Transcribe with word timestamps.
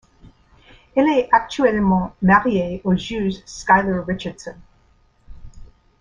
Elle 0.95 1.09
est 1.09 1.29
actuellement 1.31 2.15
mariée 2.23 2.81
au 2.83 2.95
juge 2.97 3.35
Schuyler 3.45 3.99
Richardson. 4.07 4.55